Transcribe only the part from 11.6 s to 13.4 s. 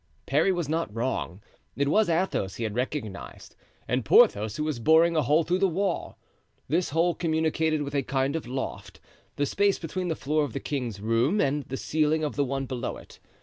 the ceiling of the one below it.